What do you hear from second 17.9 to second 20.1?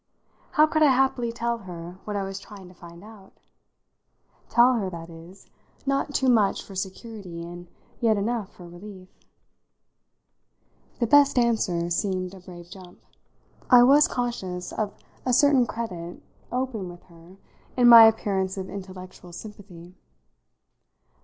appearance of intellectual sympathy.